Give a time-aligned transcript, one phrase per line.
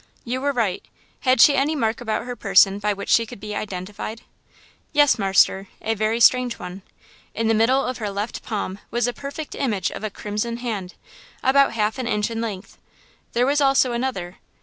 [0.25, 0.83] "You were right.
[1.19, 4.23] Had she any mark about her person by which she could be identified?"
[4.93, 6.81] "Yes, marster, a very strange one.
[7.35, 10.95] In the middle of her left palm was the perfect image of a crimson hand,
[11.43, 12.79] about half an inch in length.
[13.33, 14.39] There was also another.